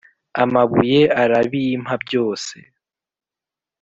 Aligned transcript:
Amabuye 0.43 1.01
arabimpa 1.21 1.93
byose. 2.03 2.55